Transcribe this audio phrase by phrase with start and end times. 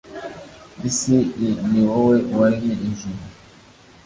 [0.89, 1.17] isi
[1.47, 3.19] i ni wowe waremye ijuru